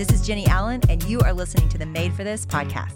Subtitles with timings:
[0.00, 2.94] This is Jennie Allen, and you are listening to the Made for This podcast.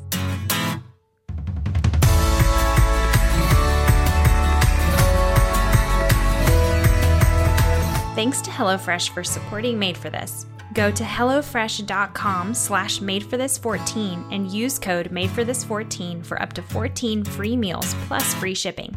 [8.15, 10.47] Thanks to HelloFresh for supporting Made for This.
[10.73, 17.95] Go to HelloFresh.com slash MadeForThis14 and use code MadeForThis14 for up to 14 free meals
[18.07, 18.97] plus free shipping.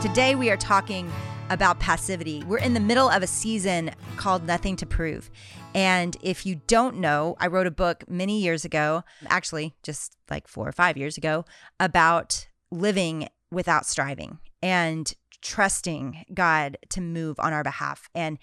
[0.00, 1.10] Today, we are talking
[1.50, 2.44] about passivity.
[2.46, 5.28] We're in the middle of a season called Nothing to Prove.
[5.74, 10.46] And if you don't know, I wrote a book many years ago, actually, just like
[10.46, 11.44] four or five years ago,
[11.80, 18.38] about living without striving and trusting God to move on our behalf and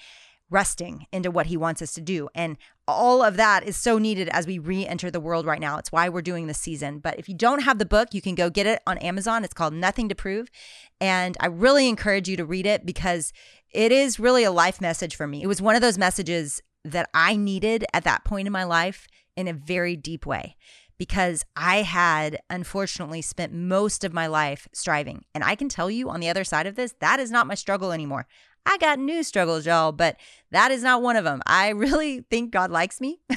[0.50, 2.30] resting into what he wants us to do.
[2.36, 2.58] And
[2.88, 5.78] all of that is so needed as we re enter the world right now.
[5.78, 7.00] It's why we're doing this season.
[7.00, 9.44] But if you don't have the book, you can go get it on Amazon.
[9.44, 10.50] It's called Nothing to Prove.
[11.02, 13.34] And I really encourage you to read it because
[13.74, 15.42] it is really a life message for me.
[15.42, 19.08] It was one of those messages that I needed at that point in my life
[19.36, 20.56] in a very deep way
[20.98, 25.26] because I had unfortunately spent most of my life striving.
[25.34, 27.56] And I can tell you on the other side of this, that is not my
[27.56, 28.28] struggle anymore.
[28.66, 30.18] I got new struggles, y'all, but
[30.52, 31.42] that is not one of them.
[31.46, 33.20] I really think God likes me.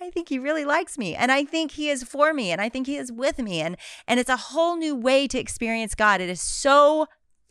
[0.00, 2.68] I think he really likes me and I think he is for me and I
[2.68, 6.20] think he is with me and and it's a whole new way to experience God.
[6.20, 7.06] It is so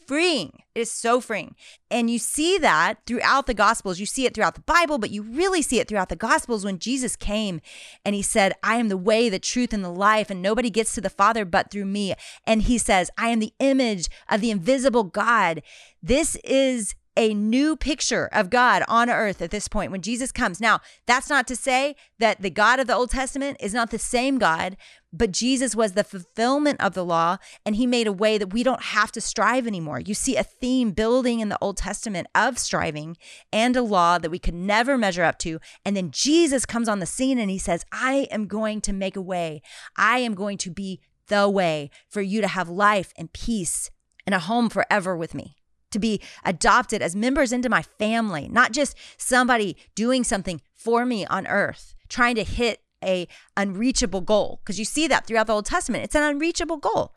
[0.07, 0.63] freeing.
[0.73, 1.55] It is so freeing.
[1.91, 3.99] And you see that throughout the Gospels.
[3.99, 6.79] You see it throughout the Bible, but you really see it throughout the Gospels when
[6.79, 7.59] Jesus came
[8.05, 10.95] and he said, I am the way, the truth, and the life, and nobody gets
[10.95, 12.13] to the Father but through me.
[12.45, 15.61] And he says, I am the image of the invisible God.
[16.01, 20.61] This is a new picture of God on earth at this point when Jesus comes.
[20.61, 23.97] Now, that's not to say that the God of the Old Testament is not the
[23.97, 24.77] same God,
[25.11, 28.61] but Jesus was the fulfillment of the law and he made a way that we
[28.61, 29.99] don't have to strive anymore.
[29.99, 33.17] You see a theme building in the Old Testament of striving
[33.51, 35.59] and a law that we could never measure up to.
[35.83, 39.15] And then Jesus comes on the scene and he says, I am going to make
[39.15, 39.63] a way.
[39.97, 43.89] I am going to be the way for you to have life and peace
[44.27, 45.55] and a home forever with me
[45.91, 51.25] to be adopted as members into my family, not just somebody doing something for me
[51.25, 55.65] on earth, trying to hit a unreachable goal because you see that throughout the Old
[55.65, 56.03] Testament.
[56.03, 57.13] It's an unreachable goal.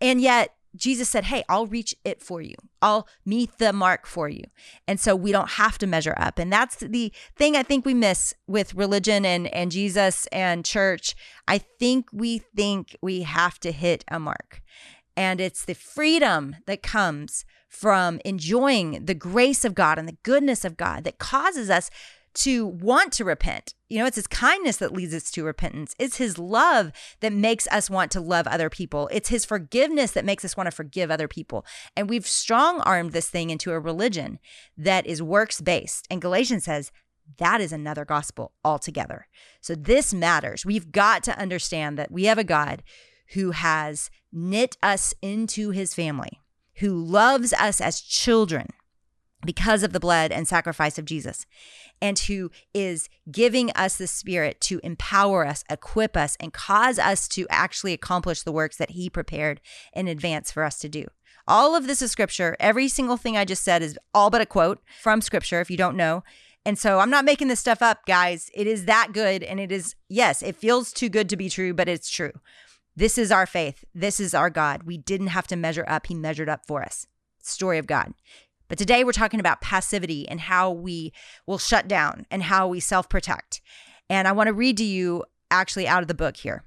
[0.00, 2.54] And yet Jesus said, Hey, I'll reach it for you.
[2.80, 4.44] I'll meet the mark for you.
[4.88, 6.38] And so we don't have to measure up.
[6.38, 11.14] And that's the thing I think we miss with religion and, and Jesus and church.
[11.46, 14.62] I think we think we have to hit a mark.
[15.16, 20.62] And it's the freedom that comes from enjoying the grace of God and the goodness
[20.62, 21.90] of God that causes us
[22.34, 23.74] to want to repent.
[23.88, 25.94] You know, it's his kindness that leads us to repentance.
[25.98, 29.08] It's his love that makes us want to love other people.
[29.10, 31.64] It's his forgiveness that makes us want to forgive other people.
[31.96, 34.38] And we've strong armed this thing into a religion
[34.76, 36.06] that is works based.
[36.10, 36.92] And Galatians says,
[37.38, 39.28] that is another gospel altogether.
[39.62, 40.66] So this matters.
[40.66, 42.82] We've got to understand that we have a God
[43.34, 46.40] who has knit us into his family,
[46.76, 48.68] who loves us as children
[49.44, 51.46] because of the blood and sacrifice of Jesus,
[52.00, 57.26] and who is giving us the Spirit to empower us, equip us, and cause us
[57.28, 59.60] to actually accomplish the works that He prepared
[59.92, 61.06] in advance for us to do.
[61.48, 62.56] All of this is scripture.
[62.60, 65.76] Every single thing I just said is all but a quote from scripture, if you
[65.76, 66.22] don't know.
[66.64, 68.48] And so I'm not making this stuff up, guys.
[68.54, 69.42] It is that good.
[69.42, 72.32] And it is, yes, it feels too good to be true, but it's true.
[72.94, 73.84] This is our faith.
[73.94, 74.82] This is our God.
[74.82, 77.06] We didn't have to measure up, He measured up for us.
[77.42, 78.12] Story of God.
[78.68, 81.12] But today we're talking about passivity and how we
[81.46, 83.60] will shut down and how we self protect.
[84.08, 86.64] And I want to read to you actually out of the book here.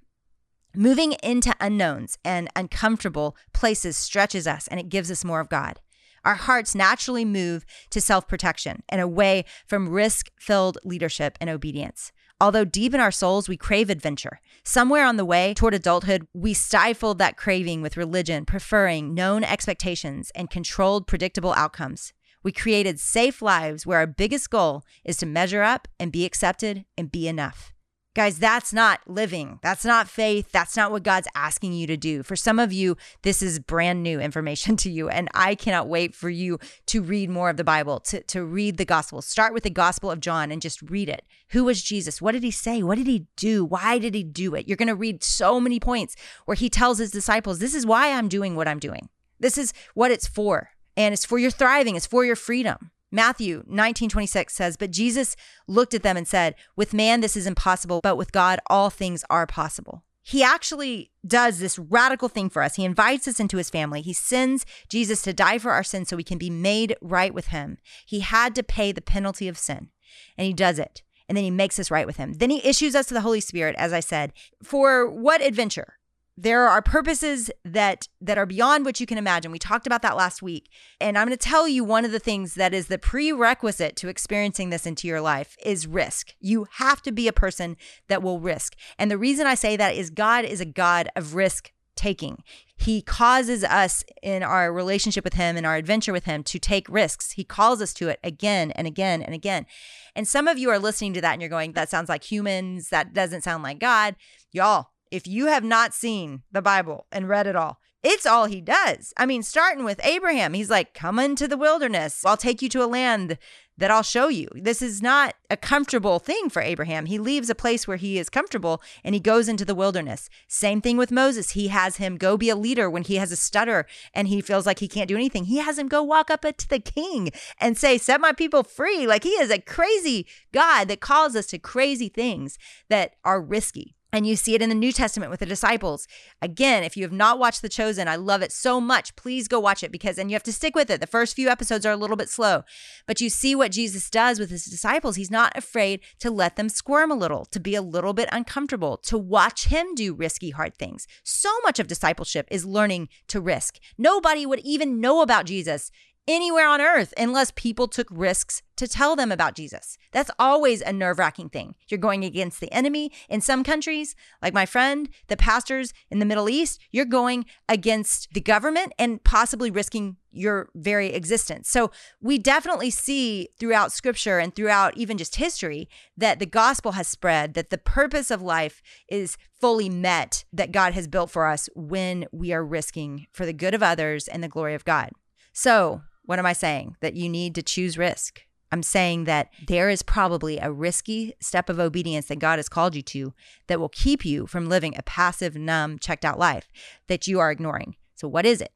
[0.75, 5.79] Moving into unknowns and uncomfortable places stretches us and it gives us more of God.
[6.25, 12.11] Our hearts naturally move to self protection and away from risk filled leadership and obedience.
[12.41, 14.41] Although deep in our souls, we crave adventure.
[14.63, 20.31] Somewhere on the way toward adulthood, we stifled that craving with religion, preferring known expectations
[20.35, 22.13] and controlled, predictable outcomes.
[22.43, 26.85] We created safe lives where our biggest goal is to measure up and be accepted
[26.97, 27.74] and be enough.
[28.15, 29.59] Guys, that's not living.
[29.61, 30.49] That's not faith.
[30.53, 32.23] That's not what God's asking you to do.
[32.23, 35.09] For some of you, this is brand new information to you.
[35.09, 38.77] And I cannot wait for you to read more of the Bible, to, to read
[38.77, 39.21] the gospel.
[39.21, 41.25] Start with the gospel of John and just read it.
[41.49, 42.21] Who was Jesus?
[42.21, 42.81] What did he say?
[42.81, 43.65] What did he do?
[43.65, 44.65] Why did he do it?
[44.65, 46.15] You're going to read so many points
[46.45, 49.09] where he tells his disciples, This is why I'm doing what I'm doing.
[49.41, 50.69] This is what it's for.
[50.95, 52.91] And it's for your thriving, it's for your freedom.
[53.15, 57.47] Matthew 19, 26 says, But Jesus looked at them and said, With man this is
[57.47, 60.03] impossible, but with God all things are possible.
[60.21, 62.75] He actually does this radical thing for us.
[62.75, 64.01] He invites us into his family.
[64.01, 67.47] He sends Jesus to die for our sins so we can be made right with
[67.47, 67.77] him.
[68.05, 69.91] He had to pay the penalty of sin,
[70.37, 71.01] and he does it.
[71.29, 72.33] And then he makes us right with him.
[72.33, 75.93] Then he issues us to the Holy Spirit, as I said, for what adventure?
[76.37, 79.51] There are purposes that that are beyond what you can imagine.
[79.51, 80.69] We talked about that last week.
[80.99, 84.09] And i'm going to tell you one of the things that is the prerequisite to
[84.09, 86.33] experiencing this into your life is risk.
[86.39, 87.77] You have to be a person
[88.07, 88.75] that will risk.
[88.99, 92.43] And the reason i say that is god is a god of risk taking.
[92.77, 96.89] He causes us in our relationship with him and our adventure with him to take
[96.89, 97.31] risks.
[97.31, 99.65] He calls us to it again and again and again.
[100.13, 102.89] And some of you are listening to that and you're going that sounds like humans.
[102.89, 104.17] That doesn't sound like god.
[104.51, 108.61] Y'all if you have not seen the Bible and read it all, it's all he
[108.61, 109.13] does.
[109.17, 112.23] I mean, starting with Abraham, he's like, Come into the wilderness.
[112.23, 113.39] I'll take you to a land
[113.77, 114.47] that I'll show you.
[114.53, 117.07] This is not a comfortable thing for Abraham.
[117.07, 120.29] He leaves a place where he is comfortable and he goes into the wilderness.
[120.47, 121.51] Same thing with Moses.
[121.51, 124.65] He has him go be a leader when he has a stutter and he feels
[124.65, 125.45] like he can't do anything.
[125.45, 129.07] He has him go walk up to the king and say, Set my people free.
[129.07, 132.57] Like he is a crazy God that calls us to crazy things
[132.89, 133.95] that are risky.
[134.15, 136.07] And you see it in the New Testament with the disciples.
[136.41, 139.13] Again, if you have not watched The Chosen, I love it so much.
[139.17, 141.01] Please go watch it because, and you have to stick with it.
[141.01, 142.63] The first few episodes are a little bit slow,
[143.07, 145.17] but you see what Jesus does with his disciples.
[145.17, 148.95] He's not afraid to let them squirm a little, to be a little bit uncomfortable,
[149.03, 151.07] to watch him do risky, hard things.
[151.25, 153.79] So much of discipleship is learning to risk.
[153.97, 155.91] Nobody would even know about Jesus
[156.27, 159.97] anywhere on earth unless people took risks to tell them about Jesus.
[160.11, 161.75] That's always a nerve wracking thing.
[161.87, 163.11] You're going against the enemy.
[163.29, 168.29] In some countries, like my friend, the pastors in the Middle East, you're going against
[168.33, 171.69] the government and possibly risking your very existence.
[171.69, 171.91] So
[172.21, 175.87] we definitely see throughout scripture and throughout even just history
[176.17, 180.93] that the gospel has spread, that the purpose of life is fully met that God
[180.93, 184.49] has built for us when we are risking for the good of others and the
[184.49, 185.11] glory of God.
[185.53, 186.95] So, what am I saying?
[187.01, 188.41] That you need to choose risk.
[188.71, 192.95] I'm saying that there is probably a risky step of obedience that God has called
[192.95, 193.33] you to
[193.67, 196.67] that will keep you from living a passive, numb, checked out life
[197.07, 197.95] that you are ignoring.
[198.15, 198.71] So, what is it?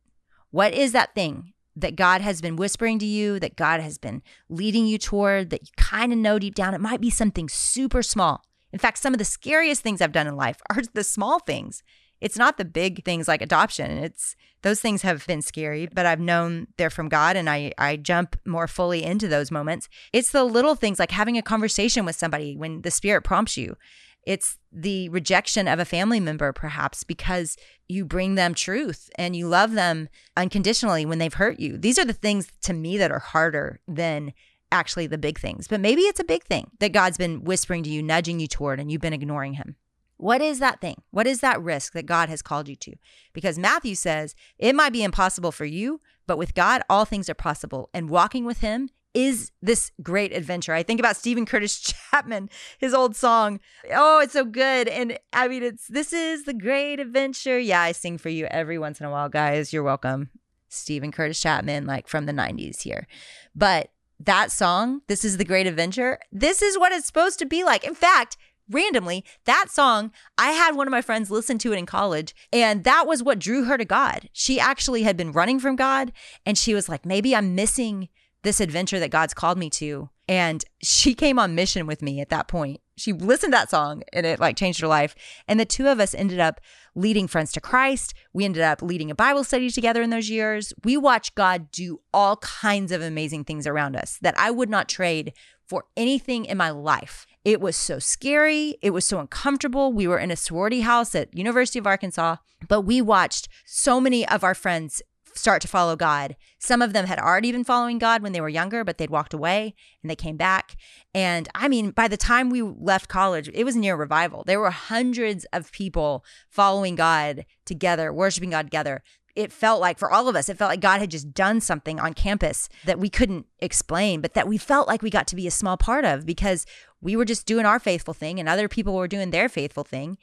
[0.51, 4.22] What is that thing that God has been whispering to you, that God has been
[4.48, 6.74] leading you toward, that you kind of know deep down?
[6.74, 8.44] It might be something super small.
[8.72, 11.84] In fact, some of the scariest things I've done in life are the small things
[12.21, 13.92] it's not the big things like adoption.
[13.92, 17.95] It's those things have been scary, but I've known they're from God and I I
[17.95, 19.88] jump more fully into those moments.
[20.12, 23.77] It's the little things like having a conversation with somebody when the spirit prompts you.
[24.25, 27.57] It's the rejection of a family member perhaps because
[27.88, 31.77] you bring them truth and you love them unconditionally when they've hurt you.
[31.77, 34.33] These are the things to me that are harder than
[34.72, 35.68] actually the big things.
[35.68, 38.80] But maybe it's a big thing that God's been whispering to you, nudging you toward
[38.80, 39.77] and you've been ignoring him.
[40.19, 41.01] What is that thing?
[41.12, 42.94] What is that risk that God has called you to?
[43.31, 47.33] Because Matthew says it might be impossible for you, but with God, all things are
[47.33, 47.89] possible.
[47.94, 50.74] And walking with Him is this great adventure.
[50.74, 51.79] I think about Steven Curtis
[52.12, 53.62] Chapman, his old song.
[53.93, 54.89] Oh, it's so good.
[54.89, 57.58] And I mean, it's this is the great adventure.
[57.58, 59.72] Yeah, I sing for you every once in a while, guys.
[59.72, 60.32] You're welcome.
[60.67, 63.08] Steven Curtis Chapman, like from the 90s here.
[63.55, 63.89] But
[64.20, 67.86] that song, This is the Great Adventure, this is what it's supposed to be like.
[67.86, 68.36] In fact,
[68.69, 72.83] randomly, that song, I had one of my friends listen to it in college, and
[72.83, 74.29] that was what drew her to God.
[74.33, 76.11] She actually had been running from God,
[76.45, 78.09] and she was like, maybe I'm missing
[78.43, 80.09] this adventure that God's called me to.
[80.27, 82.81] And she came on mission with me at that point.
[83.00, 85.15] She listened to that song and it like changed her life.
[85.48, 86.60] And the two of us ended up
[86.96, 88.13] leading friends to Christ.
[88.34, 90.74] We ended up leading a Bible study together in those years.
[90.84, 94.89] We watched God do all kinds of amazing things around us that I would not
[94.89, 95.34] trade
[95.65, 97.27] for anything in my life.
[97.46, 98.77] It was so scary.
[98.82, 99.94] It was so uncomfortable.
[99.94, 102.38] We were in a sorority house at University of Arkansas,
[102.68, 105.01] but we watched so many of our friends
[105.33, 106.36] start to follow God.
[106.57, 109.33] Some of them had already been following God when they were younger, but they'd walked
[109.33, 110.75] away and they came back.
[111.13, 114.43] And I mean, by the time we left college, it was near revival.
[114.45, 119.01] There were hundreds of people following God together, worshiping God together
[119.39, 121.98] it felt like for all of us, it felt like God had just done something
[121.98, 125.48] on campus that we couldn't explain, but that we felt like we got to be
[125.48, 126.65] a small part of because
[127.00, 130.17] we were just doing our faithful thing and other people were doing their faithful thing.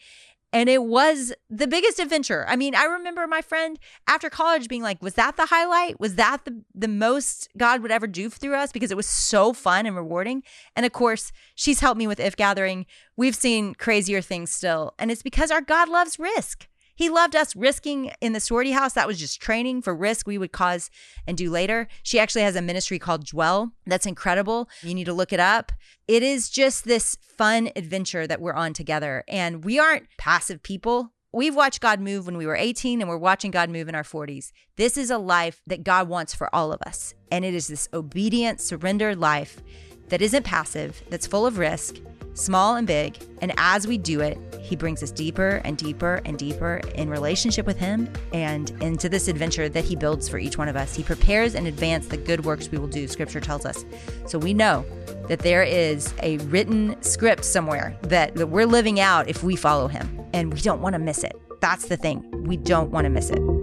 [0.52, 2.46] And it was the biggest adventure.
[2.48, 6.00] I mean, I remember my friend after college being like, was that the highlight?
[6.00, 8.72] Was that the, the most God would ever do through us?
[8.72, 10.42] Because it was so fun and rewarding.
[10.74, 12.86] And of course, she's helped me with If Gathering.
[13.16, 14.94] We've seen crazier things still.
[14.98, 16.68] And it's because our God loves risk.
[16.96, 18.94] He loved us risking in the sorority house.
[18.94, 20.90] That was just training for risk we would cause
[21.26, 21.88] and do later.
[22.02, 24.68] She actually has a ministry called Dwell that's incredible.
[24.82, 25.72] You need to look it up.
[26.08, 29.24] It is just this fun adventure that we're on together.
[29.28, 31.12] And we aren't passive people.
[31.32, 34.02] We've watched God move when we were 18 and we're watching God move in our
[34.02, 34.52] 40s.
[34.76, 37.12] This is a life that God wants for all of us.
[37.30, 39.60] And it is this obedient, surrendered life
[40.08, 41.96] that isn't passive, that's full of risk,
[42.34, 43.16] small and big.
[43.40, 47.66] And as we do it, He brings us deeper and deeper and deeper in relationship
[47.66, 50.94] with Him and into this adventure that He builds for each one of us.
[50.94, 53.84] He prepares in advance the good works we will do, Scripture tells us.
[54.26, 54.84] So we know
[55.28, 59.88] that there is a written script somewhere that, that we're living out if we follow
[59.88, 60.24] Him.
[60.32, 61.34] And we don't want to miss it.
[61.60, 62.44] That's the thing.
[62.44, 63.55] We don't want to miss it.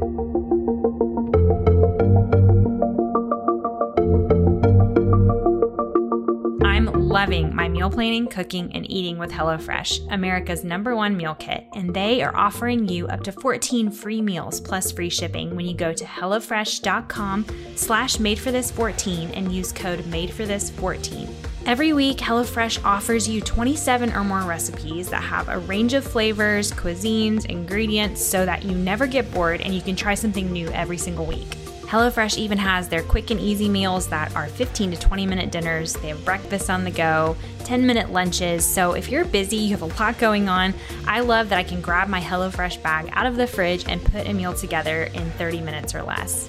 [7.23, 11.93] Loving my meal planning, cooking, and eating with HelloFresh, America's number one meal kit, and
[11.93, 15.93] they are offering you up to 14 free meals plus free shipping when you go
[15.93, 17.45] to HelloFresh.com
[17.77, 21.33] slash made for this 14 and use code made for this 14.
[21.65, 26.73] Every week, HelloFresh offers you 27 or more recipes that have a range of flavors,
[26.73, 30.97] cuisines, ingredients so that you never get bored and you can try something new every
[30.97, 31.62] single week.
[31.93, 35.93] HelloFresh even has their quick and easy meals that are 15 to 20 minute dinners.
[35.93, 38.65] They have breakfast on the go, 10 minute lunches.
[38.65, 40.73] So if you're busy, you have a lot going on,
[41.05, 44.25] I love that I can grab my HelloFresh bag out of the fridge and put
[44.25, 46.47] a meal together in 30 minutes or less.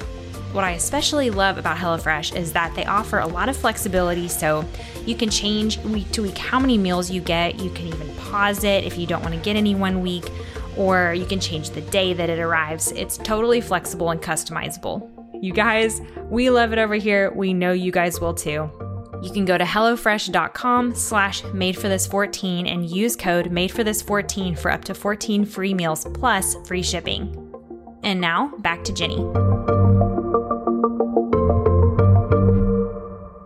[0.52, 4.64] What I especially love about HelloFresh is that they offer a lot of flexibility so
[5.04, 7.60] you can change week to week how many meals you get.
[7.60, 10.24] You can even pause it if you don't want to get any one week,
[10.78, 12.92] or you can change the day that it arrives.
[12.92, 15.13] It's totally flexible and customizable.
[15.44, 17.30] You guys, we love it over here.
[17.30, 18.70] We know you guys will too.
[19.22, 23.84] You can go to HelloFresh.com slash made for this 14 and use code made for
[23.84, 27.54] this 14 for up to 14 free meals plus free shipping.
[28.02, 29.73] And now back to Jennie.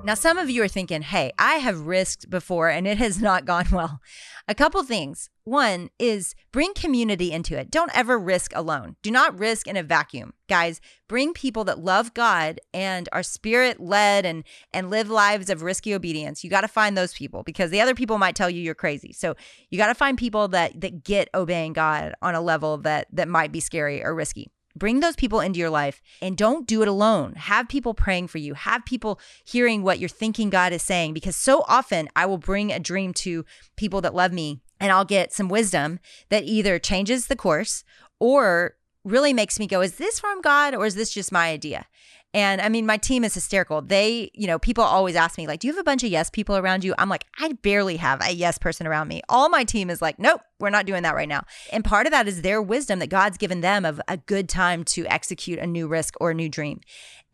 [0.09, 3.45] Now, some of you are thinking, hey, I have risked before and it has not
[3.45, 4.01] gone well.
[4.49, 5.29] A couple things.
[5.45, 7.71] One is bring community into it.
[7.71, 8.97] Don't ever risk alone.
[9.03, 10.33] Do not risk in a vacuum.
[10.49, 15.61] Guys, bring people that love God and are spirit led and and live lives of
[15.61, 16.43] risky obedience.
[16.43, 19.13] You got to find those people because the other people might tell you you're crazy.
[19.13, 19.35] So,
[19.69, 23.29] you got to find people that that get obeying God on a level that that
[23.29, 24.51] might be scary or risky.
[24.79, 27.35] Bring those people into your life and don't do it alone.
[27.35, 28.55] Have people praying for you.
[28.55, 32.73] Have people hearing what you're thinking God is saying because so often I will bring
[32.73, 33.45] a dream to
[33.77, 37.85] people that love me and I'll get some wisdom that either changes the course
[38.21, 41.87] or really makes me go, is this from God or is this just my idea?
[42.35, 43.81] And I mean, my team is hysterical.
[43.81, 46.29] They, you know, people always ask me, like, do you have a bunch of yes
[46.29, 46.95] people around you?
[46.99, 49.23] I'm like, I barely have a yes person around me.
[49.31, 51.45] All my team is like, nope, we're not doing that right now.
[51.73, 54.85] And part of that is their wisdom that God's given them of a good time
[54.85, 56.81] to execute a new risk or a new dream.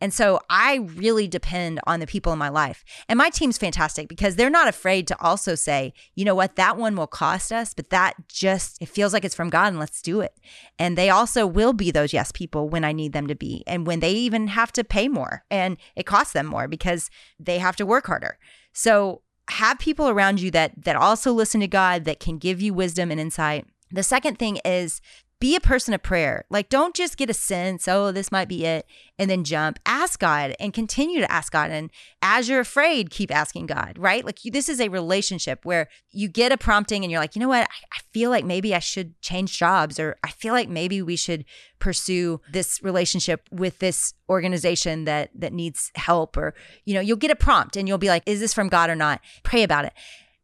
[0.01, 2.83] And so I really depend on the people in my life.
[3.07, 6.77] And my team's fantastic because they're not afraid to also say, you know what, that
[6.77, 10.01] one will cost us, but that just, it feels like it's from God and let's
[10.01, 10.33] do it.
[10.77, 13.87] And they also will be those yes people when I need them to be and
[13.87, 17.77] when they even have to pay more and it costs them more because they have
[17.77, 18.37] to work harder.
[18.73, 22.73] So have people around you that that also listen to God that can give you
[22.73, 23.65] wisdom and insight.
[23.91, 25.01] The second thing is
[25.39, 26.45] be a person of prayer.
[26.49, 28.85] Like, don't just get a sense, oh, this might be it,
[29.19, 29.79] and then jump.
[29.85, 31.71] Ask God and continue to ask God.
[31.71, 31.89] And
[32.21, 34.23] as you're afraid, keep asking God, right?
[34.23, 37.41] Like, you, this is a relationship where you get a prompting and you're like, you
[37.41, 37.63] know what?
[37.63, 41.17] I, I feel like maybe I should change jobs, or I feel like maybe we
[41.17, 41.43] should
[41.79, 47.29] pursue this relationship with this organization that that needs help, or you know, you'll get
[47.29, 49.19] a prompt and you'll be like, is this from God or not?
[49.43, 49.93] Pray about it.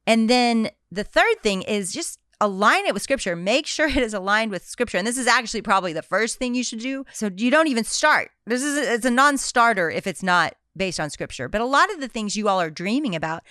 [0.05, 3.36] And then the third thing is just align it with scripture.
[3.38, 4.98] Make sure it is aligned with scripture.
[4.98, 7.05] And this is actually probably the first thing you should do.
[7.13, 8.31] So you don't even start.
[8.45, 11.48] This is a, it's a non-starter if it's not based on scripture.
[11.48, 13.43] But a lot of the things you all are dreaming about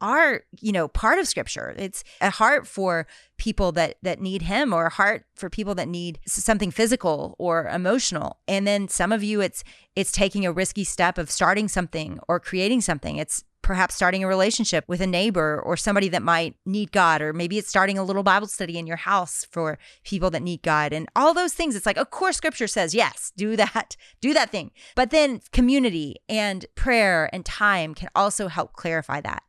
[0.00, 1.74] are, you know, part of scripture.
[1.76, 5.88] It's a heart for people that that need him or a heart for people that
[5.88, 8.38] need something physical or emotional.
[8.46, 9.64] And then some of you it's
[9.96, 13.16] it's taking a risky step of starting something or creating something.
[13.16, 17.34] It's perhaps starting a relationship with a neighbor or somebody that might need God, or
[17.34, 20.94] maybe it's starting a little Bible study in your house for people that need God,
[20.94, 21.76] and all those things.
[21.76, 24.70] It's like, of course, scripture says, yes, do that, do that thing.
[24.94, 29.42] But then community and prayer and time can also help clarify that.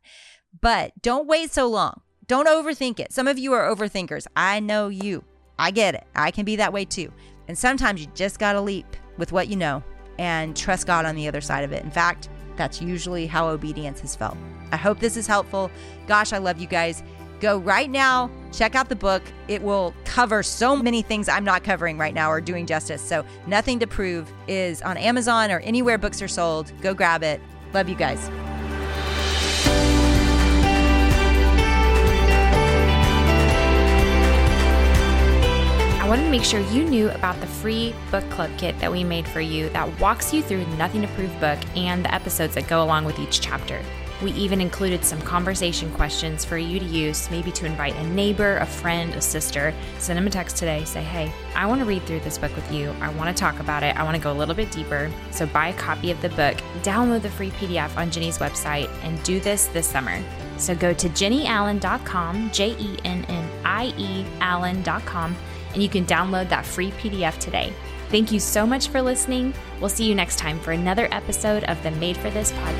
[0.60, 2.02] But don't wait so long.
[2.26, 3.14] Don't overthink it.
[3.14, 4.26] Some of you are overthinkers.
[4.36, 5.24] I know you.
[5.58, 6.04] I get it.
[6.14, 7.10] I can be that way too.
[7.48, 9.82] And sometimes you just got to leap with what you know
[10.18, 11.82] and trust God on the other side of it.
[11.84, 12.28] In fact,
[12.60, 14.36] that's usually how obedience has felt.
[14.70, 15.70] I hope this is helpful.
[16.06, 17.02] Gosh, I love you guys.
[17.40, 19.22] Go right now, check out the book.
[19.48, 23.00] It will cover so many things I'm not covering right now or doing justice.
[23.00, 26.70] So, Nothing to Prove is on Amazon or anywhere books are sold.
[26.82, 27.40] Go grab it.
[27.72, 28.28] Love you guys.
[36.10, 39.28] Wanted to make sure you knew about the free book club kit that we made
[39.28, 42.66] for you that walks you through the Nothing to Prove book and the episodes that
[42.66, 43.80] go along with each chapter.
[44.20, 48.56] We even included some conversation questions for you to use, maybe to invite a neighbor,
[48.56, 49.72] a friend, a sister.
[50.00, 50.82] Send them a text today.
[50.82, 52.90] Say, hey, I want to read through this book with you.
[53.00, 53.96] I want to talk about it.
[53.96, 55.12] I want to go a little bit deeper.
[55.30, 59.22] So buy a copy of the book, download the free PDF on Jennie's website, and
[59.22, 60.20] do this this summer.
[60.56, 65.36] So go to jennieallen.com, J E N N I E Allen.com
[65.72, 67.72] and you can download that free PDF today.
[68.08, 69.54] Thank you so much for listening.
[69.78, 72.79] We'll see you next time for another episode of the Made for This podcast.